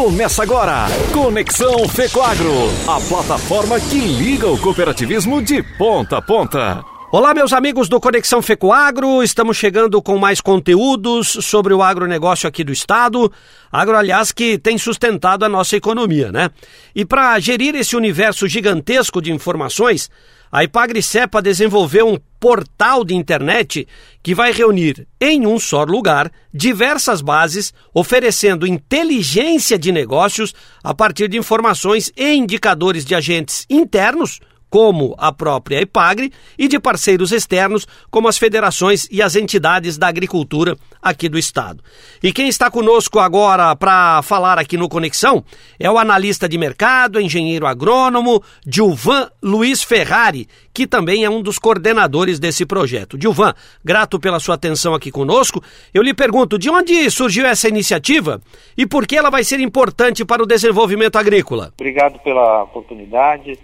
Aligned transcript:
Começa 0.00 0.42
agora, 0.42 0.86
Conexão 1.12 1.86
Fecoagro, 1.86 2.54
a 2.88 2.98
plataforma 3.06 3.78
que 3.78 3.98
liga 3.98 4.48
o 4.48 4.58
cooperativismo 4.58 5.42
de 5.42 5.62
ponta 5.76 6.16
a 6.16 6.22
ponta. 6.22 6.82
Olá, 7.12 7.34
meus 7.34 7.52
amigos 7.52 7.86
do 7.86 8.00
Conexão 8.00 8.40
Fecoagro, 8.40 9.22
estamos 9.22 9.58
chegando 9.58 10.00
com 10.00 10.16
mais 10.16 10.40
conteúdos 10.40 11.28
sobre 11.42 11.74
o 11.74 11.82
agronegócio 11.82 12.48
aqui 12.48 12.64
do 12.64 12.72
estado. 12.72 13.30
Agro, 13.70 13.94
aliás, 13.94 14.32
que 14.32 14.56
tem 14.56 14.78
sustentado 14.78 15.44
a 15.44 15.50
nossa 15.50 15.76
economia, 15.76 16.32
né? 16.32 16.48
E 16.94 17.04
para 17.04 17.38
gerir 17.38 17.74
esse 17.74 17.94
universo 17.94 18.48
gigantesco 18.48 19.20
de 19.20 19.30
informações, 19.30 20.08
a 20.50 20.64
Ipagri-Cepa 20.64 21.40
desenvolveu 21.40 22.08
um 22.08 22.18
portal 22.40 23.04
de 23.04 23.14
internet 23.14 23.86
que 24.22 24.34
vai 24.34 24.52
reunir 24.52 25.06
em 25.20 25.46
um 25.46 25.58
só 25.60 25.84
lugar 25.84 26.32
diversas 26.52 27.20
bases, 27.20 27.72
oferecendo 27.94 28.66
inteligência 28.66 29.78
de 29.78 29.92
negócios 29.92 30.54
a 30.82 30.92
partir 30.92 31.28
de 31.28 31.38
informações 31.38 32.10
e 32.16 32.34
indicadores 32.34 33.04
de 33.04 33.14
agentes 33.14 33.64
internos 33.70 34.40
como 34.70 35.14
a 35.18 35.32
própria 35.32 35.82
IPAGRE, 35.82 36.32
e 36.56 36.68
de 36.68 36.78
parceiros 36.78 37.32
externos, 37.32 37.86
como 38.10 38.28
as 38.28 38.38
federações 38.38 39.08
e 39.10 39.20
as 39.20 39.34
entidades 39.34 39.98
da 39.98 40.06
agricultura 40.06 40.76
aqui 41.02 41.28
do 41.28 41.38
estado. 41.38 41.82
E 42.22 42.32
quem 42.32 42.48
está 42.48 42.70
conosco 42.70 43.18
agora 43.18 43.74
para 43.74 44.22
falar 44.22 44.58
aqui 44.58 44.76
no 44.76 44.88
Conexão 44.88 45.44
é 45.78 45.90
o 45.90 45.98
analista 45.98 46.48
de 46.48 46.56
mercado, 46.56 47.20
engenheiro 47.20 47.66
agrônomo, 47.66 48.42
Gilvan 48.66 49.28
Luiz 49.42 49.82
Ferrari, 49.82 50.46
que 50.72 50.86
também 50.86 51.24
é 51.24 51.30
um 51.30 51.42
dos 51.42 51.58
coordenadores 51.58 52.38
desse 52.38 52.64
projeto. 52.64 53.18
Gilvan, 53.20 53.52
grato 53.84 54.20
pela 54.20 54.38
sua 54.38 54.54
atenção 54.54 54.94
aqui 54.94 55.10
conosco. 55.10 55.62
Eu 55.92 56.02
lhe 56.02 56.14
pergunto, 56.14 56.58
de 56.58 56.70
onde 56.70 57.10
surgiu 57.10 57.46
essa 57.46 57.68
iniciativa 57.68 58.40
e 58.76 58.86
por 58.86 59.06
que 59.06 59.16
ela 59.16 59.30
vai 59.30 59.42
ser 59.42 59.58
importante 59.58 60.24
para 60.24 60.42
o 60.42 60.46
desenvolvimento 60.46 61.16
agrícola? 61.16 61.72
Obrigado 61.78 62.20
pela 62.20 62.62
oportunidade. 62.62 63.58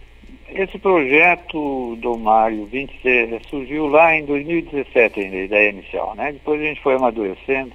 Esse 0.49 0.79
projeto 0.79 1.97
do 1.97 2.17
Mário 2.17 2.67
26 2.67 3.43
surgiu 3.49 3.89
lá 3.89 4.17
em 4.17 4.25
2017, 4.25 5.21
ainda, 5.21 5.37
a 5.37 5.45
ideia 5.45 5.71
inicial, 5.71 6.15
né? 6.15 6.33
Depois 6.33 6.61
a 6.61 6.65
gente 6.65 6.81
foi 6.81 6.95
amadurecendo, 6.95 7.73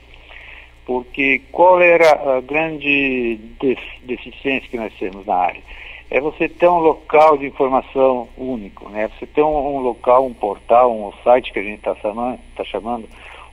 porque 0.86 1.42
qual 1.52 1.82
era 1.82 2.38
a 2.38 2.40
grande 2.40 3.40
deficiência 4.04 4.70
que 4.70 4.78
nós 4.78 4.94
temos 4.98 5.26
na 5.26 5.36
área? 5.36 5.62
É 6.10 6.22
você 6.22 6.48
ter 6.48 6.68
um 6.68 6.80
local 6.80 7.38
de 7.38 7.46
informação 7.46 8.30
único, 8.38 8.88
né? 8.90 9.10
Você 9.20 9.26
ter 9.26 9.44
um, 9.44 9.76
um 9.76 9.80
local, 9.80 10.26
um 10.26 10.34
portal, 10.34 10.94
um 10.94 11.12
site 11.24 11.52
que 11.52 11.60
a 11.60 11.64
gente 11.64 11.80
está 11.80 11.96
chamando, 11.96 12.40
tá 12.56 12.64
chamando, 12.64 13.08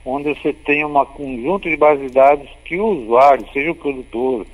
onde 0.05 0.33
você 0.33 0.53
tem 0.53 0.85
um 0.85 0.93
conjunto 1.05 1.69
de 1.69 1.75
bases 1.75 2.07
de 2.07 2.13
dados 2.13 2.49
que 2.63 2.77
o 2.77 2.87
usuário, 2.87 3.45
seja 3.51 3.71
o 3.71 3.75
produtor, 3.75 4.45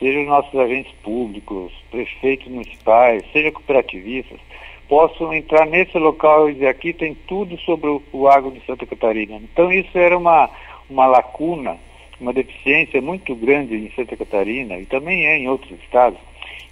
seja 0.00 0.20
os 0.20 0.26
nossos 0.26 0.58
agentes 0.58 0.92
públicos, 1.02 1.72
prefeitos 1.90 2.48
municipais, 2.48 3.22
seja 3.32 3.52
cooperativistas, 3.52 4.40
possam 4.88 5.32
entrar 5.32 5.66
nesse 5.66 5.96
local 5.96 6.50
e 6.50 6.54
dizer 6.54 6.66
aqui 6.66 6.92
tem 6.92 7.14
tudo 7.28 7.56
sobre 7.60 7.88
o, 7.88 8.02
o 8.12 8.26
agro 8.26 8.50
de 8.50 8.64
Santa 8.66 8.84
Catarina. 8.84 9.36
Então 9.36 9.72
isso 9.72 9.96
era 9.96 10.18
uma, 10.18 10.50
uma 10.88 11.06
lacuna, 11.06 11.76
uma 12.20 12.32
deficiência 12.32 13.00
muito 13.00 13.32
grande 13.36 13.76
em 13.76 13.92
Santa 13.92 14.16
Catarina 14.16 14.76
e 14.78 14.86
também 14.86 15.26
é 15.26 15.38
em 15.38 15.48
outros 15.48 15.78
estados. 15.80 16.18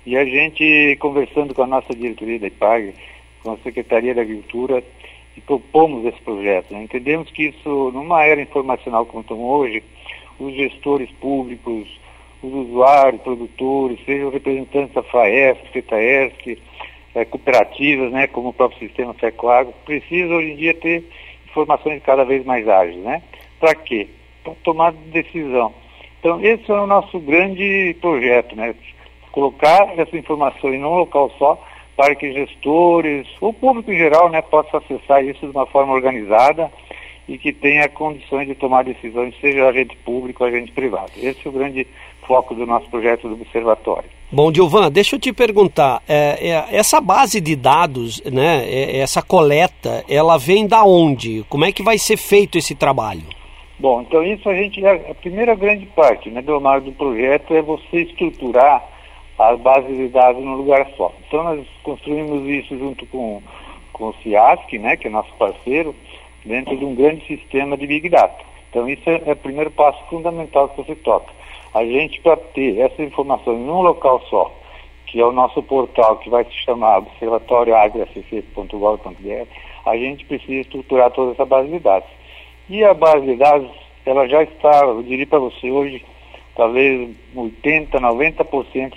E 0.05 0.17
a 0.17 0.25
gente, 0.25 0.97
conversando 0.99 1.55
com 1.55 1.63
a 1.63 1.67
nossa 1.67 1.95
diretoria 1.95 2.41
da 2.41 2.47
IPAG, 2.49 2.95
com 3.43 3.53
a 3.53 3.59
Secretaria 3.59 4.15
da 4.15 4.23
Agricultura, 4.23 4.83
propomos 5.49 6.05
esse 6.05 6.21
projeto. 6.21 6.73
Né? 6.73 6.83
Entendemos 6.83 7.31
que 7.31 7.45
isso, 7.45 7.91
numa 7.93 8.23
era 8.23 8.41
informacional 8.41 9.07
como 9.07 9.23
estamos 9.23 9.45
hoje, 9.45 9.83
os 10.39 10.55
gestores 10.55 11.11
públicos, 11.13 11.89
os 12.43 12.53
usuários, 12.53 13.23
produtores, 13.23 13.99
sejam 14.05 14.31
representantes 14.31 14.95
da 14.95 15.03
FAESC, 15.03 15.69
FETAESC, 15.73 16.59
é, 17.15 17.25
cooperativas, 17.25 18.13
né, 18.13 18.27
como 18.27 18.51
o 18.51 18.53
próprio 18.53 18.79
sistema 18.79 19.15
FECOAGro, 19.15 19.75
precisam 19.85 20.37
hoje 20.37 20.53
em 20.53 20.57
dia 20.57 20.75
ter 20.75 21.05
informações 21.51 22.03
cada 22.03 22.25
vez 22.25 22.45
mais 22.45 22.69
ágeis, 22.69 22.99
né? 22.99 23.23
Para 23.59 23.75
quê? 23.75 24.09
Para 24.45 24.55
tomar 24.63 24.93
decisão. 24.93 25.75
Então, 26.21 26.41
esse 26.45 26.71
é 26.71 26.75
o 26.75 26.87
nosso 26.87 27.19
grande 27.19 27.97
projeto, 28.01 28.55
né? 28.55 28.75
Colocar 29.33 29.99
essa 29.99 30.17
informação 30.17 30.73
em 30.73 30.85
um 30.85 30.97
local 30.97 31.31
só 31.39 31.61
para 31.97 32.15
que 32.15 32.33
gestores, 32.33 33.27
o 33.41 33.53
público 33.53 33.91
em 33.91 33.97
geral, 33.97 34.29
né, 34.29 34.41
possa 34.41 34.79
acessar 34.79 35.25
isso 35.25 35.41
de 35.41 35.51
uma 35.51 35.67
forma 35.67 35.93
organizada 35.93 36.71
e 37.29 37.37
que 37.37 37.53
tenha 37.53 37.89
condições 37.89 38.47
de 38.47 38.55
tomar 38.55 38.85
decisões, 38.85 39.35
seja 39.41 39.69
agente 39.69 39.97
público 39.97 40.43
ou 40.43 40.49
agente 40.49 40.71
privado. 40.71 41.11
Esse 41.17 41.45
é 41.45 41.49
o 41.49 41.53
grande 41.53 41.87
foco 42.29 42.55
do 42.55 42.67
nosso 42.67 42.89
projeto 42.91 43.27
do 43.27 43.35
Observatório. 43.35 44.11
Bom, 44.31 44.53
Dilvan, 44.53 44.93
deixa 44.93 45.17
eu 45.17 45.21
te 45.21 45.33
perguntar, 45.33 46.03
é, 46.07 46.51
é, 46.51 46.77
essa 46.77 47.01
base 47.01 47.41
de 47.41 47.57
dados, 47.57 48.23
né, 48.25 48.63
é, 48.69 48.99
essa 48.99 49.23
coleta, 49.23 50.05
ela 50.07 50.37
vem 50.37 50.69
da 50.69 50.85
onde? 50.85 51.45
Como 51.49 51.65
é 51.65 51.73
que 51.73 51.83
vai 51.83 51.97
ser 51.97 52.19
feito 52.19 52.59
esse 52.59 52.75
trabalho? 52.75 53.23
Bom, 53.79 54.03
então 54.03 54.23
isso 54.23 54.47
a 54.49 54.55
gente, 54.55 54.85
a 54.87 55.15
primeira 55.15 55.55
grande 55.55 55.87
parte 55.87 56.29
né, 56.29 56.43
do, 56.43 56.59
do 56.59 56.93
projeto 56.93 57.55
é 57.55 57.63
você 57.63 58.03
estruturar 58.03 58.85
as 59.39 59.59
bases 59.61 59.97
de 59.97 60.09
dados 60.09 60.45
num 60.45 60.57
lugar 60.57 60.87
só. 60.97 61.13
Então 61.27 61.43
nós 61.45 61.67
construímos 61.83 62.47
isso 62.47 62.77
junto 62.77 63.07
com, 63.07 63.41
com 63.93 64.09
o 64.09 64.15
CIASC, 64.23 64.79
né, 64.79 64.97
que 64.97 65.07
é 65.07 65.11
nosso 65.11 65.33
parceiro, 65.39 65.95
dentro 66.45 66.77
de 66.77 66.85
um 66.85 66.95
grande 66.95 67.25
sistema 67.27 67.79
de 67.79 67.87
Big 67.87 68.11
Data. 68.11 68.45
Então 68.69 68.87
isso 68.87 69.09
é, 69.09 69.23
é 69.25 69.33
o 69.33 69.37
primeiro 69.37 69.71
passo 69.71 69.99
fundamental 70.11 70.69
que 70.69 70.83
você 70.83 70.95
toca. 70.97 71.33
A 71.75 71.85
gente, 71.85 72.21
para 72.21 72.37
ter 72.37 72.79
essa 72.79 73.03
informação 73.03 73.55
em 73.55 73.69
um 73.69 73.83
local 73.83 74.23
só, 74.31 74.55
que 75.07 75.21
é 75.21 75.25
o 75.25 75.33
nosso 75.33 75.61
portal, 75.63 76.19
que 76.19 76.31
vai 76.31 76.45
se 76.45 76.55
chamar 76.65 76.99
observatórioagracc.gov.br, 76.99 79.49
a 79.87 79.97
gente 79.97 80.25
precisa 80.25 80.61
estruturar 80.61 81.11
toda 81.11 81.33
essa 81.33 81.45
base 81.45 81.69
de 81.71 81.79
dados. 81.79 82.09
E 82.69 82.85
a 82.85 82.95
base 82.95 83.27
de 83.27 83.37
dados, 83.37 83.71
ela 84.05 84.29
já 84.29 84.43
está, 84.43 84.85
eu 84.85 85.03
diria 85.03 85.27
para 85.27 85.39
você 85.39 85.71
hoje, 85.71 86.05
talvez 86.55 87.11
80%, 87.35 87.89
90% 87.91 88.93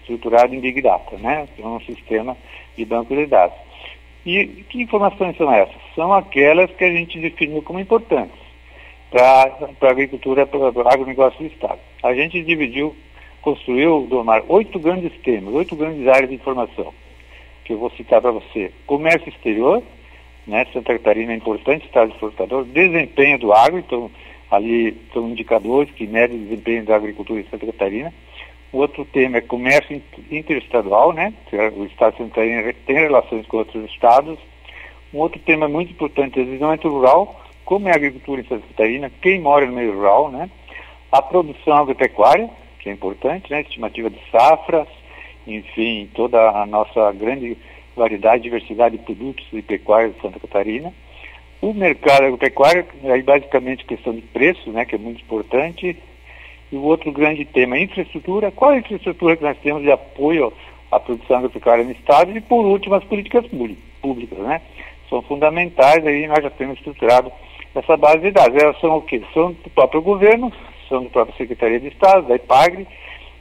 estruturada 0.00 0.52
em 0.54 0.60
Big 0.60 0.82
Data, 0.82 1.16
né? 1.18 1.48
É 1.58 1.66
um 1.66 1.80
sistema 1.80 2.36
de 2.76 2.84
banco 2.84 3.14
de 3.14 3.26
dados. 3.26 3.56
E 4.26 4.46
que 4.68 4.82
informações 4.82 5.36
são 5.36 5.52
essas? 5.52 5.76
São 5.94 6.12
aquelas 6.12 6.70
que 6.72 6.84
a 6.84 6.92
gente 6.92 7.20
definiu 7.20 7.62
como 7.62 7.80
importantes 7.80 8.47
para 9.10 9.68
a 9.80 9.90
agricultura, 9.90 10.46
para 10.46 10.58
o 10.58 10.88
agronegócio 10.88 11.38
do 11.38 11.46
Estado. 11.46 11.78
A 12.02 12.14
gente 12.14 12.42
dividiu, 12.42 12.94
construiu, 13.42 14.06
Domar, 14.08 14.42
oito 14.48 14.78
grandes 14.78 15.12
temas, 15.22 15.54
oito 15.54 15.74
grandes 15.76 16.06
áreas 16.06 16.28
de 16.28 16.36
informação, 16.36 16.92
que 17.64 17.72
eu 17.72 17.78
vou 17.78 17.90
citar 17.90 18.20
para 18.20 18.30
você. 18.30 18.72
Comércio 18.86 19.28
exterior, 19.28 19.82
né, 20.46 20.66
Santa 20.72 20.94
Catarina 20.94 21.32
é 21.32 21.36
importante, 21.36 21.86
Estado 21.86 22.12
exportador, 22.12 22.64
desempenho 22.64 23.38
do 23.38 23.52
agro, 23.52 23.78
então 23.78 24.10
ali 24.50 24.96
são 25.12 25.28
indicadores 25.28 25.90
que 25.92 26.06
medem 26.06 26.38
o 26.38 26.42
desempenho 26.44 26.84
da 26.84 26.96
agricultura 26.96 27.40
em 27.40 27.46
Santa 27.50 27.66
Catarina. 27.66 28.12
O 28.72 28.78
outro 28.78 29.04
tema 29.06 29.38
é 29.38 29.40
comércio 29.40 30.02
interestadual, 30.30 31.12
né? 31.12 31.32
O 31.74 31.84
Estado 31.84 32.12
de 32.12 32.18
Santa 32.18 32.34
Catarina 32.34 32.74
tem 32.86 32.96
relações 32.96 33.46
com 33.46 33.58
outros 33.58 33.84
estados. 33.90 34.38
Um 35.12 35.18
outro 35.18 35.40
tema 35.40 35.68
muito 35.68 35.92
importante 35.92 36.38
é 36.38 36.44
desenvolvimento 36.44 36.88
rural, 36.88 37.40
como 37.68 37.86
é 37.86 37.92
a 37.92 37.96
agricultura 37.96 38.40
em 38.40 38.44
Santa 38.44 38.66
Catarina, 38.68 39.12
quem 39.20 39.42
mora 39.42 39.66
no 39.66 39.74
meio 39.74 39.94
rural, 39.94 40.30
né? 40.30 40.48
A 41.12 41.20
produção 41.20 41.76
agropecuária, 41.76 42.48
que 42.78 42.88
é 42.88 42.92
importante, 42.94 43.50
né? 43.50 43.60
Estimativa 43.60 44.08
de 44.08 44.18
safras, 44.32 44.88
enfim, 45.46 46.08
toda 46.14 46.48
a 46.48 46.64
nossa 46.64 47.12
grande 47.12 47.58
variedade, 47.94 48.44
diversidade 48.44 48.96
de 48.96 49.04
produtos 49.04 49.46
e 49.52 49.60
pecuária 49.60 50.08
de 50.08 50.18
Santa 50.18 50.40
Catarina. 50.40 50.94
O 51.60 51.74
mercado 51.74 52.24
agropecuário, 52.24 52.86
aí 53.04 53.20
basicamente 53.20 53.84
questão 53.84 54.14
de 54.14 54.22
preço, 54.22 54.70
né, 54.70 54.86
que 54.86 54.94
é 54.94 54.98
muito 54.98 55.20
importante. 55.20 55.94
E 56.72 56.74
o 56.76 56.84
outro 56.84 57.12
grande 57.12 57.44
tema 57.44 57.76
é 57.76 57.82
infraestrutura. 57.82 58.50
Qual 58.50 58.70
a 58.70 58.78
infraestrutura 58.78 59.36
que 59.36 59.44
nós 59.44 59.58
temos 59.58 59.82
de 59.82 59.92
apoio 59.92 60.50
à 60.90 60.98
produção 60.98 61.36
agropecuária 61.36 61.84
no 61.84 61.92
Estado? 61.92 62.34
E, 62.34 62.40
por 62.40 62.64
último, 62.64 62.94
as 62.94 63.04
políticas 63.04 63.44
públicas, 64.00 64.38
né? 64.38 64.62
São 65.10 65.20
fundamentais, 65.20 66.06
aí 66.06 66.26
nós 66.26 66.42
já 66.42 66.48
temos 66.48 66.78
estruturado 66.78 67.30
essa 67.78 67.96
base 67.96 68.20
de 68.20 68.30
dados. 68.30 68.60
Elas 68.60 68.80
são 68.80 68.96
o 68.96 69.02
quê? 69.02 69.22
São 69.32 69.52
do 69.52 69.70
próprio 69.70 70.02
governo, 70.02 70.52
são 70.88 71.04
da 71.04 71.10
própria 71.10 71.36
Secretaria 71.36 71.80
de 71.80 71.88
Estado, 71.88 72.28
da 72.28 72.36
IPAGRE, 72.36 72.86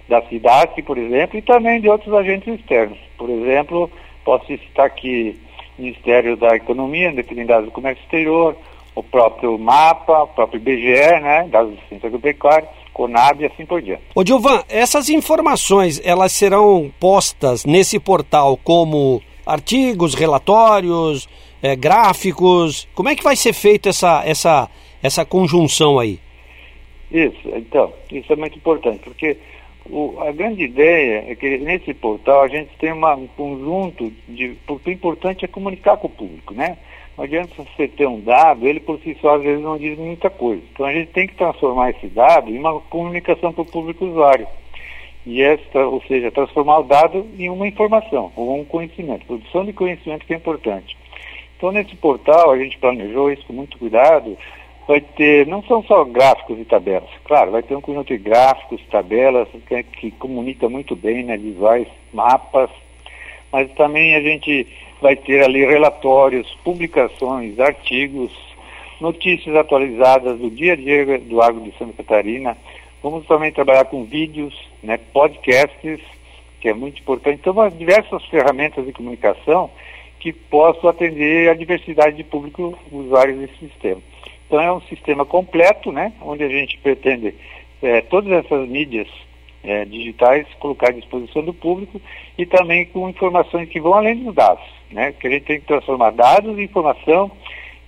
da 0.07 0.21
CIDAC, 0.23 0.81
por 0.83 0.97
exemplo, 0.97 1.37
e 1.37 1.41
também 1.41 1.81
de 1.81 1.89
outros 1.89 2.13
agentes 2.13 2.59
externos. 2.59 2.97
Por 3.17 3.29
exemplo, 3.29 3.89
posso 4.23 4.45
citar 4.47 4.85
aqui 4.85 5.37
o 5.77 5.81
Ministério 5.81 6.37
da 6.37 6.55
Economia, 6.55 7.09
Independente 7.09 7.61
do 7.61 7.71
Comércio 7.71 8.03
Exterior, 8.03 8.55
o 8.95 9.03
próprio 9.03 9.57
MAPA, 9.59 10.23
o 10.23 10.27
próprio 10.27 10.57
IBGE, 10.57 11.19
né, 11.21 11.47
dados 11.49 11.75
de 11.75 11.87
ciência 11.87 12.07
agropecuária, 12.07 12.67
Conab 12.93 13.43
e 13.43 13.45
assim 13.45 13.63
por 13.63 13.79
diante. 13.79 14.01
Ô 14.15 14.25
Gilvan, 14.25 14.63
essas 14.67 15.07
informações, 15.07 16.01
elas 16.03 16.31
serão 16.31 16.91
postas 16.99 17.63
nesse 17.63 17.99
portal 17.99 18.57
como 18.63 19.21
artigos, 19.45 20.15
relatórios, 20.15 21.29
é, 21.67 21.75
gráficos? 21.75 22.87
Como 22.93 23.09
é 23.09 23.15
que 23.15 23.23
vai 23.23 23.35
ser 23.35 23.53
feita 23.53 23.89
essa, 23.89 24.23
essa, 24.25 24.69
essa 25.01 25.25
conjunção 25.25 25.99
aí? 25.99 26.19
Isso, 27.11 27.49
então, 27.55 27.93
isso 28.11 28.31
é 28.31 28.35
muito 28.35 28.57
importante, 28.57 28.99
porque 28.99 29.37
o, 29.89 30.15
a 30.19 30.31
grande 30.31 30.63
ideia 30.63 31.25
é 31.27 31.35
que 31.35 31.57
nesse 31.57 31.93
portal 31.93 32.41
a 32.41 32.47
gente 32.47 32.69
tem 32.77 32.91
uma, 32.91 33.15
um 33.15 33.27
conjunto 33.27 34.11
de. 34.27 34.57
Porque 34.65 34.89
o 34.89 34.93
importante 34.93 35.45
é 35.45 35.47
comunicar 35.47 35.97
com 35.97 36.07
o 36.07 36.11
público, 36.11 36.53
né? 36.53 36.77
Não 37.17 37.23
adianta 37.23 37.53
você 37.55 37.87
ter 37.87 38.07
um 38.07 38.19
dado, 38.19 38.67
ele 38.67 38.79
por 38.79 38.99
si 38.99 39.17
só 39.19 39.35
às 39.35 39.41
vezes 39.41 39.63
não 39.63 39.77
diz 39.77 39.97
muita 39.97 40.29
coisa. 40.29 40.61
Então 40.71 40.85
a 40.85 40.93
gente 40.93 41.07
tem 41.07 41.27
que 41.27 41.35
transformar 41.35 41.89
esse 41.89 42.07
dado 42.07 42.51
em 42.51 42.59
uma 42.59 42.79
comunicação 42.81 43.51
para 43.51 43.63
o 43.63 43.65
público 43.65 44.05
usuário. 44.05 44.47
E 45.25 45.41
esta, 45.41 45.79
ou 45.85 46.01
seja, 46.03 46.31
transformar 46.31 46.79
o 46.79 46.83
dado 46.83 47.25
em 47.37 47.49
uma 47.49 47.67
informação, 47.67 48.31
ou 48.35 48.59
um 48.59 48.63
conhecimento. 48.63 49.25
Produção 49.25 49.65
de 49.65 49.73
conhecimento 49.73 50.25
que 50.25 50.33
é 50.33 50.37
importante. 50.37 50.95
Então 51.57 51.71
nesse 51.71 51.95
portal 51.95 52.51
a 52.51 52.57
gente 52.57 52.77
planejou 52.77 53.31
isso 53.31 53.45
com 53.47 53.53
muito 53.53 53.77
cuidado, 53.77 54.37
vai 54.87 55.01
ter, 55.01 55.45
não 55.47 55.61
são 55.63 55.83
só 55.83 56.05
gráficos 56.05 56.59
e 56.59 56.63
tabelas, 56.65 57.09
claro, 57.25 57.51
vai 57.51 57.63
ter 57.63 57.75
um 57.75 57.81
conjunto 57.81 58.07
de 58.07 58.17
gráficos, 58.17 58.81
tabelas, 58.89 59.47
que, 59.67 59.83
que 59.83 60.11
comunica 60.11 60.69
muito 60.69 60.95
bem, 60.95 61.23
né, 61.23 61.35
visuais, 61.35 61.87
mapas, 62.13 62.69
mas 63.51 63.69
também 63.71 64.15
a 64.15 64.21
gente 64.21 64.67
vai 65.01 65.15
ter 65.15 65.43
ali 65.43 65.65
relatórios, 65.65 66.47
publicações, 66.63 67.59
artigos, 67.59 68.31
notícias 69.01 69.55
atualizadas 69.55 70.39
do 70.39 70.49
dia 70.49 70.73
a 70.73 70.75
dia 70.75 71.19
do 71.19 71.41
agro 71.41 71.61
de 71.61 71.77
Santa 71.77 71.93
Catarina. 72.03 72.57
Vamos 73.03 73.25
também 73.27 73.51
trabalhar 73.51 73.85
com 73.85 74.03
vídeos, 74.03 74.55
né, 74.81 74.97
podcasts, 75.13 75.99
que 76.59 76.69
é 76.69 76.73
muito 76.73 76.99
importante. 76.99 77.39
Então, 77.39 77.69
diversas 77.69 78.25
ferramentas 78.25 78.85
de 78.85 78.91
comunicação 78.91 79.69
que 80.19 80.33
possam 80.33 80.89
atender 80.89 81.49
a 81.49 81.53
diversidade 81.53 82.17
de 82.17 82.23
público 82.23 82.77
usuários 82.91 83.37
desse 83.37 83.57
sistema. 83.57 84.01
Então 84.45 84.59
é 84.61 84.71
um 84.71 84.81
sistema 84.81 85.25
completo, 85.25 85.91
né, 85.91 86.13
onde 86.21 86.43
a 86.43 86.49
gente 86.49 86.77
pretende 86.77 87.35
é, 87.81 88.01
todas 88.01 88.31
essas 88.31 88.67
mídias 88.67 89.07
é, 89.63 89.83
digitais 89.85 90.47
colocar 90.59 90.89
à 90.89 90.93
disposição 90.93 91.43
do 91.43 91.53
público 91.53 92.01
e 92.37 92.45
também 92.45 92.85
com 92.85 93.09
informações 93.09 93.67
que 93.69 93.79
vão 93.79 93.93
além 93.93 94.23
dos 94.23 94.33
dados, 94.33 94.63
né, 94.91 95.11
que 95.11 95.27
a 95.27 95.29
gente 95.29 95.43
tem 95.43 95.59
que 95.59 95.67
transformar 95.67 96.11
dados 96.11 96.57
em 96.57 96.63
informação 96.63 97.29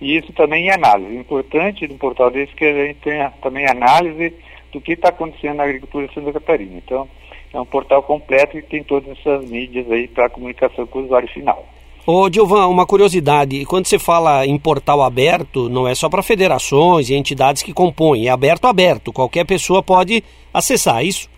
e 0.01 0.17
isso 0.17 0.31
também 0.33 0.67
em 0.67 0.71
análise. 0.71 1.15
O 1.15 1.19
importante 1.19 1.87
do 1.87 1.95
portal 1.95 2.29
desse 2.29 2.53
é 2.53 2.55
que 2.55 2.65
a 2.65 2.85
gente 2.87 2.99
tenha 2.99 3.31
também 3.41 3.65
análise 3.65 4.33
do 4.71 4.79
que 4.79 4.93
está 4.93 5.09
acontecendo 5.09 5.57
na 5.57 5.63
agricultura 5.63 6.07
de 6.07 6.13
Santa 6.13 6.33
Catarina. 6.33 6.77
Então, 6.77 7.07
é 7.53 7.59
um 7.59 7.65
portal 7.65 8.03
completo 8.03 8.51
que 8.51 8.61
tem 8.61 8.83
todas 8.83 9.17
essas 9.17 9.49
mídias 9.49 9.89
aí 9.91 10.07
para 10.07 10.29
comunicação 10.29 10.85
com 10.85 10.99
o 10.99 11.03
usuário 11.05 11.27
final. 11.29 11.65
Ô, 12.05 12.29
Dilvan, 12.29 12.67
uma 12.67 12.87
curiosidade, 12.87 13.65
quando 13.65 13.85
você 13.85 13.99
fala 13.99 14.45
em 14.45 14.57
portal 14.57 15.01
aberto, 15.03 15.69
não 15.69 15.87
é 15.87 15.93
só 15.93 16.09
para 16.09 16.23
federações 16.23 17.09
e 17.09 17.15
entidades 17.15 17.61
que 17.61 17.73
compõem, 17.73 18.27
é 18.27 18.29
aberto 18.29 18.65
aberto, 18.65 19.13
qualquer 19.13 19.45
pessoa 19.45 19.83
pode 19.83 20.23
acessar 20.53 21.05
isso? 21.05 21.29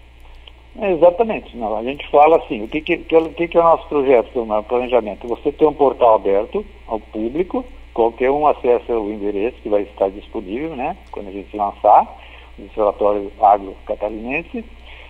É, 0.80 0.94
exatamente, 0.94 1.58
não, 1.58 1.78
a 1.78 1.84
gente 1.84 2.10
fala 2.10 2.38
assim, 2.38 2.64
o 2.64 2.68
que, 2.68 2.80
que, 2.80 2.98
que, 2.98 3.48
que 3.48 3.58
é 3.58 3.60
o 3.60 3.64
nosso 3.64 3.86
projeto, 3.90 4.30
o 4.40 4.64
planejamento? 4.64 5.28
Você 5.28 5.52
tem 5.52 5.68
um 5.68 5.74
portal 5.74 6.16
aberto 6.16 6.66
ao 6.88 7.00
público, 7.00 7.66
qualquer 7.94 8.32
um 8.32 8.48
acessa 8.48 8.98
o 8.98 9.12
endereço 9.12 9.58
que 9.62 9.68
vai 9.68 9.82
estar 9.82 10.10
disponível, 10.10 10.76
né, 10.76 10.96
quando 11.12 11.28
a 11.28 11.32
gente 11.32 11.56
lançar, 11.58 12.18
o 12.58 12.64
Observatório 12.64 13.32
Agro 13.42 13.76
Catarinense, 13.86 14.64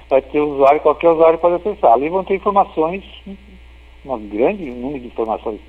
vai 0.09 0.21
ter 0.21 0.39
usuário, 0.39 0.81
qualquer 0.81 1.09
usuário 1.09 1.39
pode 1.39 1.55
acessar. 1.55 1.93
Ali 1.93 2.09
vão 2.09 2.23
ter 2.23 2.35
informações 2.35 3.03
um 4.05 4.27
grande 4.27 4.65
número 4.65 4.99
de 4.99 5.07
informações. 5.07 5.59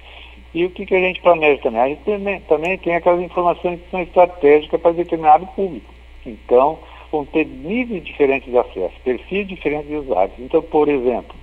E 0.55 0.65
o 0.65 0.71
que, 0.71 0.85
que 0.85 0.95
a 0.95 1.01
gente 1.01 1.21
planeja 1.21 1.63
também? 1.63 1.81
A 1.81 1.89
gente 1.89 2.03
também, 2.05 2.41
também 2.43 2.79
tem 2.79 2.95
aquelas 2.95 3.23
informações 3.23 3.81
que 3.81 3.91
são 3.91 4.03
estratégicas 4.03 4.81
para 4.81 4.93
determinado 4.93 5.47
público. 5.49 5.93
Então, 6.27 6.79
vão 7.11 7.25
ter 7.25 7.47
níveis 7.47 8.05
diferentes 8.05 8.51
de 8.51 8.59
acesso, 8.59 8.95
perfis 9.03 9.47
diferentes 9.47 9.89
de 9.89 9.97
usuários. 9.97 10.39
Então, 10.39 10.63
por 10.63 10.89
exemplo, 10.89 11.35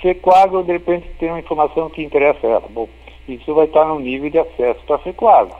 Fecoagro, 0.00 0.62
de 0.62 0.72
repente, 0.72 1.06
tem 1.18 1.30
uma 1.30 1.40
informação 1.40 1.90
que 1.90 2.02
interessa 2.02 2.46
a 2.46 2.50
ela. 2.50 2.68
Bom, 2.70 2.88
isso 3.28 3.54
vai 3.54 3.66
estar 3.66 3.84
no 3.84 3.98
nível 3.98 4.30
de 4.30 4.38
acesso 4.38 4.80
para 4.86 4.98
Fecoagro. 4.98 5.54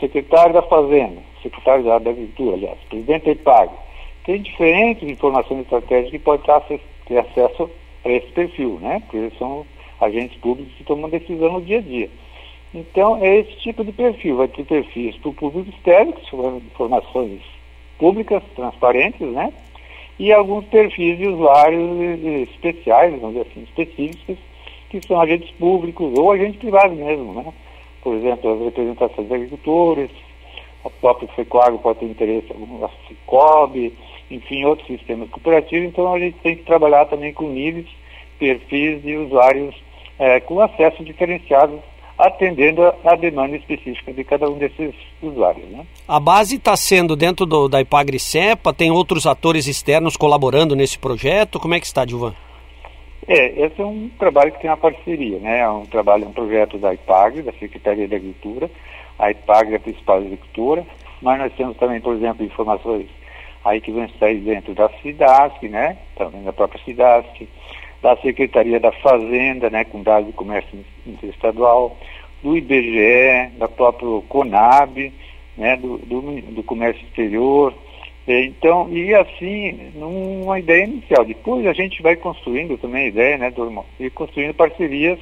Secretário 0.00 0.54
da 0.54 0.62
Fazenda, 0.62 1.20
secretário 1.42 1.84
da 1.84 1.96
Agricultura, 1.96 2.56
aliás, 2.56 2.78
presidente 2.88 3.24
da 3.24 3.32
IPAG, 3.32 3.70
tem 4.24 4.42
diferentes 4.42 5.08
informações 5.08 5.60
estratégicas 5.60 6.10
que 6.10 6.18
pode 6.18 6.42
ter 7.06 7.18
acesso 7.18 7.70
a 8.04 8.08
esse 8.08 8.26
perfil, 8.28 8.78
né? 8.80 9.00
Porque 9.00 9.16
eles 9.16 9.38
são 9.38 9.64
agentes 10.00 10.36
públicos 10.38 10.72
que 10.74 10.84
tomam 10.84 11.08
decisão 11.08 11.52
no 11.52 11.62
dia 11.62 11.78
a 11.78 11.82
dia. 11.82 12.10
Então, 12.74 13.16
é 13.22 13.38
esse 13.38 13.56
tipo 13.58 13.84
de 13.84 13.92
perfil. 13.92 14.36
Vai 14.36 14.48
ter 14.48 14.64
perfis 14.64 15.16
para 15.16 15.30
o 15.30 15.34
público 15.34 15.70
externo, 15.70 16.12
que 16.12 16.28
são 16.28 16.58
informações 16.58 17.40
públicas, 17.98 18.42
transparentes, 18.54 19.26
né? 19.28 19.52
E 20.18 20.32
alguns 20.32 20.64
perfis 20.66 21.18
de 21.18 21.28
usuários 21.28 22.22
especiais, 22.48 23.18
vamos 23.20 23.36
dizer 23.36 23.48
assim, 23.50 23.62
específicos, 23.62 24.38
que 24.90 25.06
são 25.06 25.20
agentes 25.20 25.50
públicos 25.52 26.12
ou 26.18 26.32
agentes 26.32 26.60
privados 26.60 26.96
mesmo, 26.96 27.34
né? 27.34 27.52
Por 28.02 28.14
exemplo, 28.14 28.52
as 28.52 28.60
representações 28.60 29.28
de 29.28 29.34
agricultores, 29.34 30.10
o 30.84 30.90
próprio 30.90 31.28
FECOAGO 31.28 31.78
pode 31.78 31.98
ter 31.98 32.06
interesse, 32.06 32.46
a 32.82 32.88
FICOB, 33.08 33.92
enfim, 34.30 34.64
outros 34.64 34.86
sistemas 34.86 35.28
cooperativos. 35.30 35.88
Então, 35.88 36.12
a 36.12 36.18
gente 36.18 36.38
tem 36.38 36.56
que 36.56 36.62
trabalhar 36.64 37.06
também 37.06 37.32
com 37.32 37.48
níveis, 37.48 37.86
perfis 38.38 39.02
de 39.02 39.16
usuários 39.16 39.74
é, 40.18 40.40
com 40.40 40.60
acesso 40.60 41.04
diferenciado, 41.04 41.80
atendendo 42.18 42.82
a, 42.82 43.14
demanda 43.16 43.56
específica 43.56 44.12
de 44.12 44.24
cada 44.24 44.48
um 44.48 44.56
desses 44.56 44.94
usuários. 45.22 45.68
Né? 45.68 45.86
A 46.08 46.18
base 46.18 46.56
está 46.56 46.76
sendo 46.76 47.14
dentro 47.14 47.44
do, 47.44 47.68
da 47.68 47.80
Ipagri-Cepa, 47.80 48.72
tem 48.72 48.90
outros 48.90 49.26
atores 49.26 49.66
externos 49.66 50.16
colaborando 50.16 50.74
nesse 50.74 50.98
projeto, 50.98 51.60
como 51.60 51.74
é 51.74 51.80
que 51.80 51.86
está, 51.86 52.04
Dilvan? 52.04 52.34
É, 53.28 53.66
esse 53.66 53.80
é 53.80 53.84
um 53.84 54.08
trabalho 54.18 54.52
que 54.52 54.60
tem 54.60 54.70
uma 54.70 54.76
parceria, 54.76 55.38
né? 55.40 55.58
É 55.58 55.68
um 55.68 55.84
trabalho, 55.84 56.28
um 56.28 56.32
projeto 56.32 56.78
da 56.78 56.94
IPAG, 56.94 57.42
da 57.42 57.52
Secretaria 57.54 58.06
de 58.06 58.14
Agricultura. 58.14 58.70
A 59.18 59.30
IPAG 59.32 59.72
é 59.72 59.76
a 59.76 59.80
principal 59.80 60.18
agricultura, 60.18 60.86
mas 61.20 61.38
nós 61.40 61.52
temos 61.54 61.76
também, 61.76 62.00
por 62.00 62.14
exemplo, 62.14 62.46
informações 62.46 63.08
aí 63.64 63.80
que 63.80 63.90
vão 63.90 64.08
sair 64.20 64.38
dentro 64.38 64.74
da 64.74 64.88
SIDASC, 65.02 65.68
né? 65.68 65.98
Também 66.16 66.44
da 66.44 66.52
própria 66.52 66.80
SIDASC, 66.84 67.48
da 68.02 68.16
Secretaria 68.18 68.78
da 68.78 68.92
Fazenda, 68.92 69.70
né, 69.70 69.84
com 69.84 70.02
dados 70.02 70.26
de 70.26 70.32
comércio 70.32 70.78
interestadual, 71.06 71.96
do 72.42 72.56
IBGE, 72.56 73.50
da 73.58 73.68
própria 73.68 74.08
CONAB, 74.28 75.12
né, 75.56 75.76
do, 75.76 75.98
do, 75.98 76.40
do 76.52 76.62
comércio 76.62 77.02
exterior. 77.04 77.74
Então, 78.28 78.88
e 78.90 79.14
assim, 79.14 79.92
numa 79.94 80.58
ideia 80.58 80.84
inicial. 80.84 81.24
Depois 81.24 81.66
a 81.66 81.72
gente 81.72 82.02
vai 82.02 82.16
construindo 82.16 82.76
também 82.78 83.04
a 83.04 83.08
ideia, 83.08 83.38
né, 83.38 83.50
do, 83.50 83.84
e 84.00 84.10
construindo 84.10 84.54
parcerias 84.54 85.18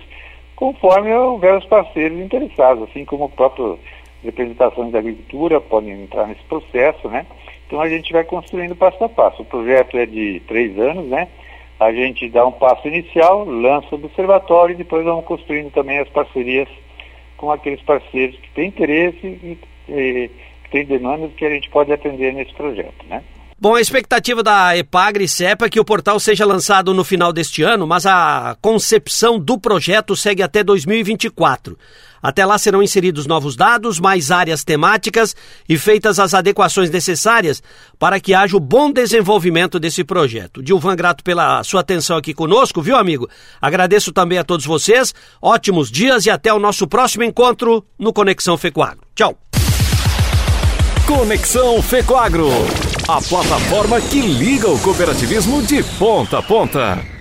conforme 0.57 1.13
houver 1.13 1.57
os 1.57 1.67
parceiros 1.67 2.19
interessados, 2.19 2.89
assim 2.89 3.05
como 3.05 3.29
próprias 3.29 3.79
representações 4.23 4.93
da 4.93 5.01
agricultura 5.01 5.61
podem 5.61 6.03
entrar 6.03 6.27
nesse 6.27 6.43
processo, 6.45 7.09
né? 7.09 7.27
Então 7.67 7.81
a 7.81 7.89
gente 7.89 8.13
vai 8.13 8.25
construindo 8.25 8.77
passo 8.77 9.03
a 9.05 9.09
passo. 9.09 9.43
O 9.43 9.47
projeto 9.47 9.99
é 9.99 10.07
de 10.07 10.41
três 10.47 10.79
anos, 10.79 11.07
né? 11.07 11.29
A 11.85 11.93
gente 11.93 12.29
dá 12.29 12.47
um 12.47 12.53
passo 12.53 12.89
inicial, 12.89 13.45
lança 13.45 13.89
o 13.93 13.95
observatório 13.95 14.75
e 14.75 14.79
depois 14.79 15.05
vamos 15.05 15.25
construindo 15.25 15.71
também 15.71 15.99
as 15.99 16.09
parcerias 16.09 16.69
com 17.37 17.51
aqueles 17.51 17.81
parceiros 17.83 18.37
que 18.37 18.51
têm 18.55 18.69
interesse 18.69 19.27
e, 19.27 19.59
e 19.89 20.31
que 20.65 20.71
têm 20.71 20.85
demandas 20.85 21.33
que 21.35 21.45
a 21.45 21.51
gente 21.51 21.69
pode 21.71 21.93
atender 21.93 22.33
nesse 22.33 22.55
projeto, 22.55 23.05
né? 23.07 23.23
Bom, 23.59 23.75
a 23.77 23.81
expectativa 23.81 24.43
da 24.43 24.77
Epagre 24.77 25.29
CEPA 25.29 25.67
é 25.67 25.71
que 25.71 25.81
o 25.81 25.85
portal 25.85 26.19
seja 26.19 26.45
lançado 26.45 26.93
no 26.93 27.05
final 27.05 27.33
deste 27.33 27.63
ano, 27.63 27.87
mas 27.87 28.05
a 28.05 28.57
concepção 28.61 29.39
do 29.39 29.59
projeto 29.59 30.17
segue 30.17 30.43
até 30.43 30.63
2024. 30.63 31.79
Até 32.25 32.43
lá 32.47 32.57
serão 32.57 32.83
inseridos 32.83 33.27
novos 33.27 33.55
dados, 33.55 34.01
mais 34.01 34.31
áreas 34.31 34.65
temáticas 34.65 35.37
e 35.69 35.77
feitas 35.77 36.19
as 36.19 36.33
adequações 36.33 36.89
necessárias 36.89 37.63
para 37.99 38.19
que 38.19 38.33
haja 38.33 38.57
o 38.57 38.61
bom 38.61 38.91
desenvolvimento 38.91 39.79
desse 39.79 40.03
projeto. 40.03 40.63
Dilvan, 40.63 40.97
grato 40.97 41.23
pela 41.23 41.63
sua 41.63 41.83
atenção 41.83 42.17
aqui 42.17 42.33
conosco, 42.33 42.81
viu, 42.81 42.97
amigo? 42.97 43.29
Agradeço 43.61 44.11
também 44.11 44.39
a 44.39 44.45
todos 44.45 44.65
vocês. 44.65 45.15
Ótimos 45.43 45.91
dias 45.91 46.25
e 46.25 46.31
até 46.31 46.51
o 46.51 46.59
nosso 46.59 46.89
próximo 46.89 47.25
encontro 47.25 47.85
no 47.99 48.11
Conexão 48.11 48.57
Fecoagro. 48.57 49.03
Tchau. 49.15 49.37
Conexão 51.07 51.83
Fecoagro, 51.83 52.49
a 53.07 53.21
plataforma 53.21 54.01
que 54.01 54.23
liga 54.23 54.71
o 54.71 54.81
cooperativismo 54.81 55.63
de 55.63 55.83
ponta 55.99 56.39
a 56.39 56.43
ponta. 56.43 57.14